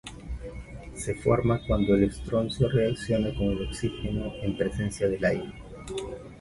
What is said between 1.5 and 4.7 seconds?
cuando el estroncio reacciona con el oxígeno en